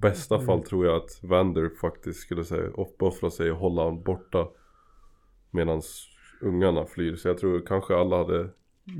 [0.02, 4.48] Bästa fall tror jag att Vander faktiskt skulle säga uppoffra sig och hålla honom borta.
[5.52, 5.82] Medan
[6.42, 7.16] ungarna flyr.
[7.16, 8.50] Så jag tror kanske alla hade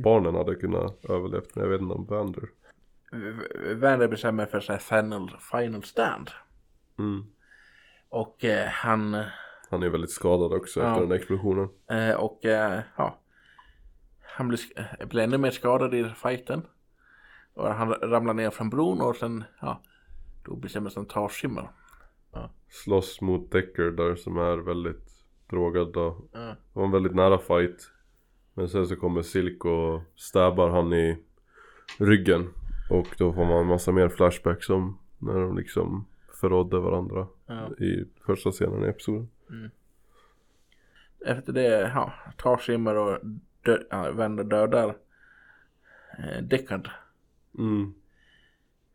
[0.04, 1.56] Barnen hade kunnat överlevt.
[1.56, 2.50] Men jag vet inte om Vander.
[3.76, 6.30] Vander bestämmer för sig final, final stand.
[7.00, 7.26] Mm.
[8.10, 9.24] Och eh, han,
[9.70, 10.88] Han är väldigt skadad också Ja.
[10.92, 11.70] efter den explosionen.
[11.92, 13.20] eh, och eh, ja.
[14.36, 14.60] Han blir,
[15.00, 16.62] eh, blir ännu mer skadad i fighten.
[17.62, 19.82] Och han ramlar ner från bron och sen, ja.
[20.46, 21.70] Då bestämmer sig tar skimmer.
[22.70, 26.18] Slåss mot Deckard där som är väldigt drogad då.
[26.32, 26.40] Ja.
[26.40, 27.92] Det var en väldigt nära fight.
[28.54, 31.18] Men sen så kommer Silk och stabbar han i
[32.00, 32.50] ryggen.
[32.90, 36.06] Och då får man massa mer flashbacks om när de liksom
[36.42, 37.70] förrådde varandra Ja.
[37.86, 39.30] i första scenen i episoden.
[41.26, 43.20] Efter det, ja, tar skimmer och
[43.62, 44.96] dö, ja, Vander dödar
[46.20, 46.90] eh, Deckard.
[47.58, 47.94] Mm.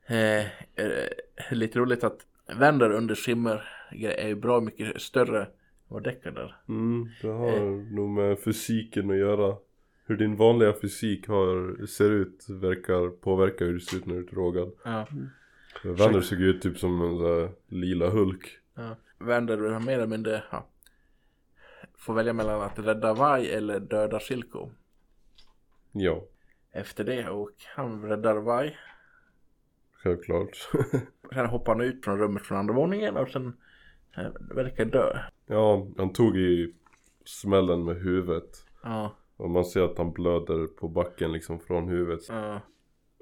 [0.07, 1.09] Eh, eh,
[1.51, 3.69] lite roligt att Vander under skimmer
[4.01, 5.47] är ju bra mycket större än
[5.89, 6.57] vad Deckard är.
[6.69, 9.57] Mm, det har nog med fysiken att göra.
[10.07, 14.21] Hur din vanliga fysik har, ser ut verkar påverka hur du ser ut när du
[14.21, 14.73] är drogad.
[14.85, 15.07] Ja.
[15.85, 18.59] Vander såg ut typ som en sån här lila Hulk.
[18.75, 18.97] Ja.
[19.19, 20.67] Vander har mer eller mindre ja,
[21.97, 24.71] får välja mellan att rädda Vai eller döda Silko.
[25.93, 26.25] Ja,
[26.77, 28.77] Efter det och han räddar Vai.
[29.93, 30.69] självklart.
[31.35, 33.57] Sen hoppar han ut från rummet från andra våningen och sen
[34.17, 35.19] eh, verkar dö.
[35.47, 36.75] ja, han tog i
[37.25, 38.67] smällen med huvudet.
[38.83, 42.25] Ja, Och man ser att han blöder på backen liksom från huvudet.
[42.29, 42.61] ja.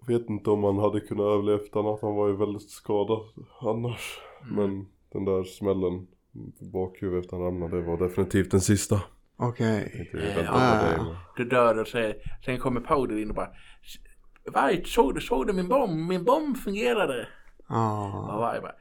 [0.07, 3.21] Jag vet inte om han hade kunnat överleva att han var ju väldigt skadad
[3.61, 4.19] annars.
[4.51, 6.07] Men den där smällen
[6.59, 9.01] på bakhuvudet han ramlade var definitivt den sista.
[9.37, 10.11] Okej.
[10.13, 10.19] Ja.
[10.19, 13.49] det är, men- Du dör och säger, sen kommer Powder in och bara
[14.53, 16.09] Vai, såg du, såg du min bomb?
[16.09, 17.29] Min bomb fungerade.
[17.69, 18.33] Ja.
[18.35, 18.75] Och Vai bara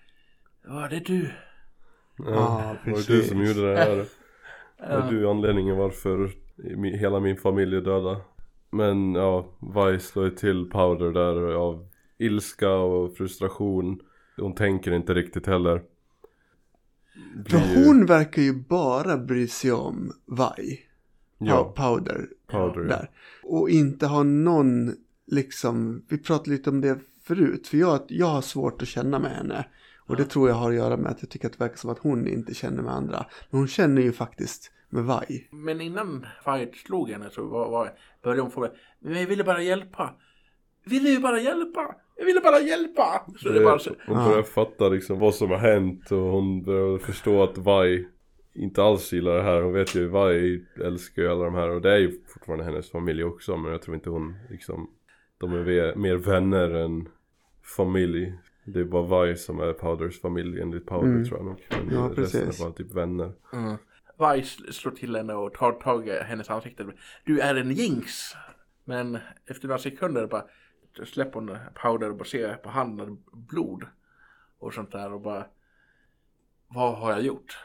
[0.68, 1.30] Ja, det är du.
[2.18, 3.58] Ja, Ja, det var ju du som precis.
[3.58, 4.06] gjorde det här.
[4.90, 6.32] Det var du anledningen varför
[6.98, 8.22] hela min familj är döda.
[8.70, 11.88] Men ja, Vice slår ju till Powder där av
[12.18, 14.00] ilska och frustration.
[14.38, 15.82] Hon tänker inte riktigt heller.
[17.50, 20.80] För ju- hon verkar ju bara bry sig om Vai.
[21.38, 22.28] Ja, Powder.
[22.52, 22.82] Powder.
[22.82, 22.88] ja.
[22.88, 23.10] Där.
[23.44, 24.96] Och inte ha någon,
[25.28, 27.68] liksom, vi pratade lite om det förut.
[27.68, 29.66] För jag, jag har svårt att känna med henne.
[30.06, 31.90] Och det tror jag har att göra med att jag tycker att det verkar som
[31.90, 33.26] att hon inte känner med andra.
[33.50, 35.48] Men hon känner ju faktiskt med Vai.
[35.52, 37.92] Men innan Fight slog henne så var, var,
[38.24, 40.14] började hon få Men jag ville bara hjälpa.
[40.86, 41.96] Ville ju bara hjälpa.
[42.16, 43.22] Jag ville bara hjälpa.
[43.38, 46.64] Så det, Det- bara så, Hon börjar fatta liksom vad som har hänt och hon
[46.64, 48.08] börjar förstå att Vi
[48.54, 49.62] inte alls gillar det här.
[49.62, 52.92] Hon vet ju Vi älskar ju alla de här och det är ju fortfarande hennes
[52.92, 54.90] familj också men jag tror inte hon liksom
[55.38, 57.08] De är mer vänner än
[57.78, 58.34] familj.
[58.66, 61.26] Det är bara Vi som är Powders familj enligt Powder Mm.
[61.26, 61.68] tror jag nog.
[61.70, 62.60] Men Ja, resten precis.
[62.60, 63.32] är bara typ vänner.
[63.54, 63.76] mm.
[64.36, 66.86] Vice slår till henne och tar tag i hennes ansikte.
[67.26, 68.12] Du är en jinx.
[68.86, 69.18] Men
[69.50, 70.46] efter några sekunder bara
[71.06, 73.84] släpper hon powder och bara ser på handen blod.
[74.64, 75.46] Och sånt där och bara
[76.68, 77.58] Vad har jag gjort?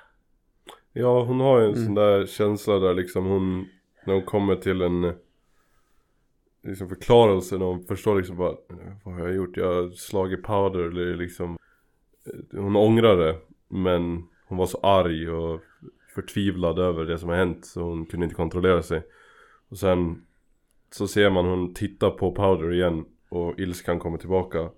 [0.93, 3.69] Ja hon har ju en sån där känsla där liksom hon
[4.07, 5.15] När hon kommer till en
[6.63, 8.57] liksom förklarelsen och förstår liksom bara
[9.05, 9.57] Vad har jag gjort?
[9.57, 11.59] Jag har slagit powder eller liksom
[12.53, 13.39] Hon ångrar det
[13.69, 15.61] Men hon var så arg och
[16.15, 19.03] förtvivlad över det som har hänt så hon kunde inte kontrollera sig
[19.69, 20.25] Och sen
[20.91, 24.71] så ser man hon titta på powder igen och ilskan kommer tillbaka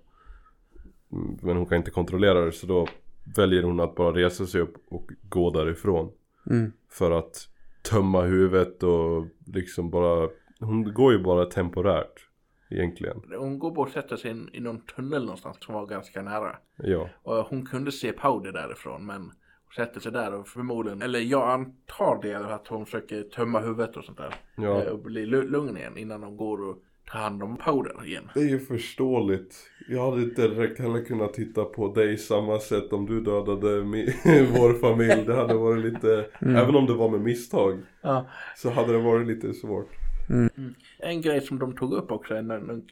[1.41, 2.87] Men hon kan inte kontrollera det så då
[3.35, 6.11] väljer hon att bara resa sig upp och gå därifrån
[6.49, 6.71] Mm.
[6.89, 7.47] För att
[7.89, 12.27] tömma huvudet och liksom bara Hon går ju bara temporärt
[12.69, 16.21] Egentligen Hon går bort och sätter sig in, i någon tunnel någonstans som var ganska
[16.21, 16.55] nära.
[16.75, 21.19] Ja Och hon kunde se Powder därifrån men hon sätter sig där och förmodligen, eller
[21.19, 24.35] jag antar det att hon försöker tömma huvudet och sånt där.
[24.55, 26.77] Ja Eh, Och bli lu- lugn igen innan de går och
[27.11, 28.29] hand om Powder igen.
[28.33, 29.55] Det är ju förståeligt
[29.87, 33.79] Jag hade inte direkt heller kunnat titta på dig samma sätt om du dödade
[34.57, 38.27] vår familj Det hade varit lite Även om det var med misstag Ja.
[38.57, 39.89] Så hade det varit lite svårt
[40.99, 42.85] En grej som de tog upp också, en, en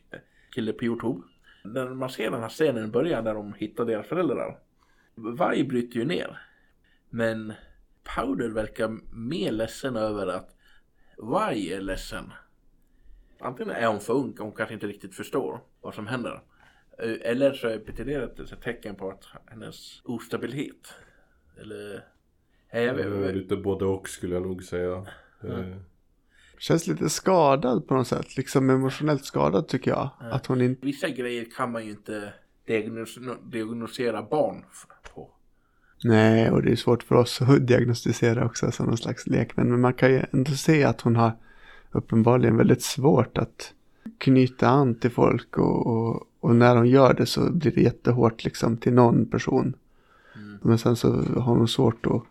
[0.56, 1.22] kille på Youtube.
[1.64, 4.58] När man ser den här scenen i början där de hittar deras föräldrar.
[5.16, 6.42] Varg bryter ju ner.
[7.10, 7.54] Men
[8.16, 10.56] Powder verkar mer ledsen över att
[11.18, 12.32] Varg är ledsen.
[13.40, 16.42] Antingen är hon för ung, hon kanske inte riktigt förstår vad som händer.
[17.04, 20.94] Eh, Eller så betyder det ett tecken på att hennes ostabilitet.
[21.62, 22.04] Eller...
[22.72, 25.06] Jag vet, Lite både och skulle jag nog säga
[25.44, 25.76] Eh,
[26.58, 28.38] Känns lite skadad på något sätt.
[28.38, 30.10] Liksom emotionellt skadad tycker jag.
[30.20, 30.86] Att hon inte...
[30.86, 32.34] Vissa grejer kan man ju inte
[32.68, 34.66] diagnos- diagnosera barn
[35.14, 35.30] på.
[36.04, 39.70] Nej, och det är svårt för oss att diagnostisera också som någon slags lekmän.
[39.70, 41.32] Men man kan ju ändå se att hon har
[41.92, 43.74] uppenbarligen väldigt svårt att
[44.18, 45.58] knyta an till folk.
[45.58, 49.76] Och, och, och när hon gör det så blir det jättehårt liksom till någon person.
[50.62, 52.24] Men sen så har hon svårt att,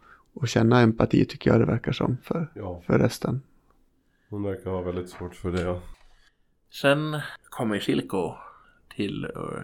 [0.42, 3.42] att känna empati tycker jag det verkar som för, Ja, för resten.
[4.30, 5.80] hon verkar ha väldigt svårt för det ja.
[6.70, 8.34] Sen kommer Silko
[8.96, 9.60] till uh,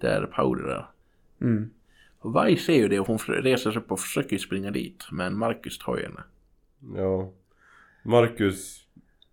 [0.00, 0.86] där Powder är.
[1.40, 1.70] Mm.
[2.18, 5.04] Och Varg ser ju det och hon reser sig upp och försöker springa dit.
[5.12, 6.22] Men Marcus tar ju henne.
[6.96, 7.32] Ja
[8.02, 8.83] Marcus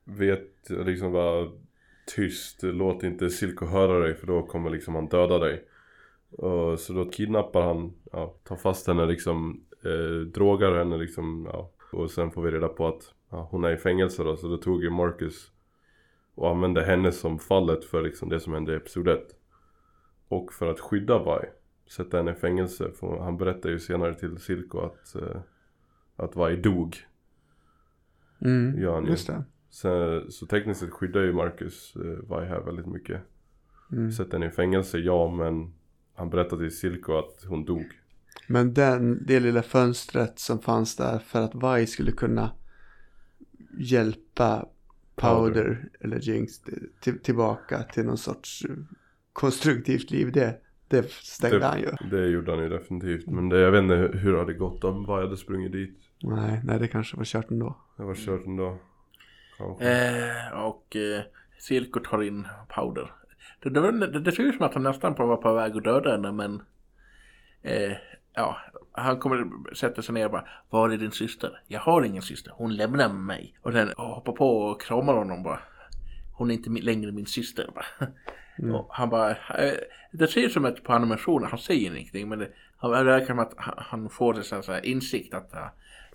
[0.04, 1.52] vet liksom bara
[2.16, 5.64] tyst, låt inte Silko höra dig för då kommer liksom han döda dig.
[6.32, 11.72] Och så då kidnappar han, ja, tar fast henne liksom, eh, drogar henne liksom, ja.
[11.92, 14.58] Och sen får vi reda på att ja, hon är i fängelse då, så då
[14.58, 15.52] tog ju Marcus
[16.36, 19.28] och använde henne som fallet för liksom det som hände i episod 1.
[20.28, 21.48] Och för att skydda Vi,
[21.92, 22.92] sätta henne i fängelse.
[22.92, 25.42] För han berättar ju senare till Silko att, eh,
[26.16, 26.96] att Vi dog.
[28.42, 28.82] Mm.
[28.82, 29.12] Gör han ju.
[29.12, 29.44] Just det.
[29.74, 33.22] Så, så tekniskt sett skyddar ju Marcus eh, här väldigt mycket.
[33.92, 34.12] Mm.
[34.12, 35.74] Sätter henne i fängelse, ja men
[36.16, 37.86] han berättade till Silko att hon dog.
[38.48, 42.52] Men den, det lilla fönstret som fanns där för att Vi skulle kunna
[43.78, 44.66] hjälpa
[45.16, 45.90] Powder, Powder.
[46.00, 46.60] eller Jinx
[47.02, 48.76] till, tillbaka till någon sorts eh,
[49.34, 50.32] konstruktivt liv.
[50.32, 51.92] Det, det stängde Det- han ju.
[52.10, 53.28] Det gjorde han ju definitivt.
[53.28, 55.98] Men det, jag vet inte hur, det hade gått om Vi hade sprungit dit.
[56.24, 57.78] Nej, nej, det kanske var kört ändå.
[57.98, 58.78] Det var kört ändå.
[59.82, 61.22] Eh, och eh,
[61.60, 63.12] Silko tar in Powder.
[63.60, 66.12] Det, det, det, det ser ut som att han nästan var på väg att döda
[66.12, 66.62] henne men
[67.62, 67.98] eh,
[68.34, 68.58] ja,
[68.92, 71.62] han kommer sätta sig ner och bara Var är din syster?
[71.68, 73.58] Jag har ingen syster, hon lämnar mig.
[73.62, 75.60] Och sen hoppar på och kramar honom bara.
[76.34, 77.70] Hon är inte längre min syster.
[77.76, 78.08] Bara.
[78.74, 79.74] Och han bara, eh,
[80.12, 83.26] det ser ut som att på animationen, han säger ingenting men det, han det verkar
[83.26, 85.68] som att han, får en sån här insikt att uh,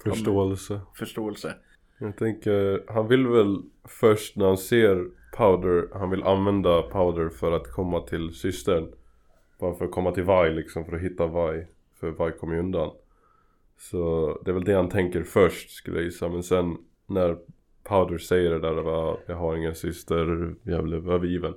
[0.03, 0.81] Förståelse.
[0.95, 1.55] förståelse.
[1.99, 7.53] Jag tänker, han vill väl först när han ser Powder, han vill använda Powder för
[7.53, 8.93] att komma till systern.
[9.59, 11.67] Bara för att komma till Vi liksom, för att hitta Vi.
[12.01, 12.91] För Vi kommer ju undan.
[13.79, 16.29] Så det är väl det han tänker först skulle jag gissa.
[16.29, 17.39] Men sen när
[17.83, 21.55] Powder säger det där, bara, jag har ingen syster, jag blev övergiven.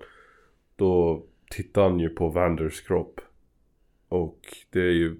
[0.75, 3.21] Då tittar han ju på Vanders kropp.
[4.09, 4.39] Och
[4.69, 5.15] det är ju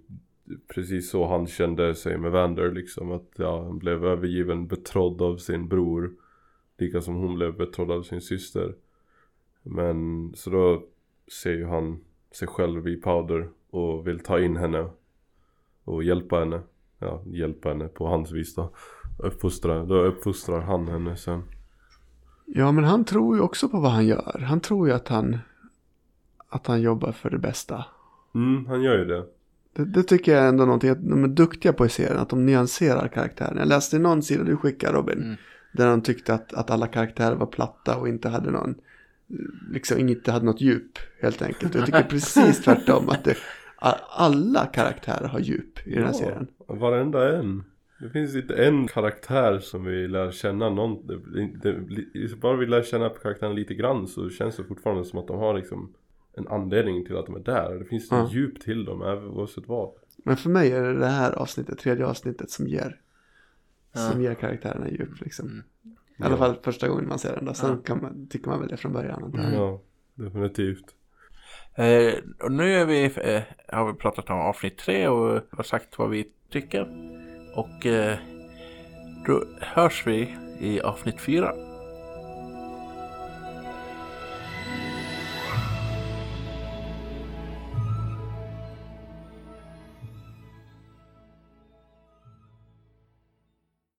[0.68, 3.12] precis så han kände sig med Vander liksom.
[3.12, 6.12] Att ja, han blev övergiven, betrodd av sin bror.
[6.78, 8.76] Lika som hon blev betrodd av sin syster.
[9.64, 10.84] Men så då
[11.42, 12.00] ser ju han
[12.32, 14.90] sig själv i Powder och vill ta in henne.
[15.84, 16.62] Och hjälpa henne.
[17.00, 18.74] Ja, hjälpa henne på hans vis då.
[19.20, 21.44] Uppfostra, då uppfostrar han henne sen.
[22.46, 24.40] Ja, men han tror ju också på vad han gör.
[24.48, 25.38] Han tror ju att han,
[26.48, 27.86] att han jobbar för det bästa.
[28.36, 29.26] Mm, han gör ju det.
[29.80, 32.30] Det, det tycker jag är ändå någonting att de är duktiga på i serien, att
[32.30, 33.58] de nyanserar karaktären.
[33.58, 35.36] Jag läste någon sida du skickade Robin, Mm.
[35.72, 38.76] där de tyckte att, att alla karaktärer var platta och inte hade någon,
[39.72, 41.76] liksom inte hade något djup helt enkelt.
[41.76, 43.36] Jag tycker precis tvärtom att det,
[44.10, 46.48] alla karaktärer har djup i den här serien.
[46.68, 47.64] Varenda en.
[48.00, 51.18] Det finns inte en karaktär som vi lär känna någon, det,
[51.64, 55.40] det, bara vi lär känna karaktären lite grann så känns det fortfarande som att de
[55.40, 55.94] har liksom
[56.40, 57.76] en anledning till att de är där.
[57.80, 58.26] Det finns Ja.
[58.26, 59.90] ett djup till dem, oavsett vad.
[60.24, 63.00] Men för mig är det det här avsnittet, tredje avsnittet som ger.
[63.94, 64.00] Ja.
[64.12, 65.48] Som ger karaktärerna djup liksom.
[65.48, 65.64] Mm.
[66.18, 66.38] I alla Ja.
[66.38, 67.54] fall första gången man ser den då.
[67.54, 67.78] Sen Ja.
[67.86, 69.32] kan man, tycker man väl det från början.
[69.34, 69.54] jag.
[69.54, 69.82] Ja,
[70.16, 70.86] definitivt.
[71.76, 72.14] Eh,
[72.44, 73.42] och nu är vi, eh,
[73.78, 76.82] har vi pratat om avsnitt tre och har sagt vad vi tycker.
[77.56, 78.18] Och eh,
[79.28, 81.54] då hörs vi i avsnitt fyra.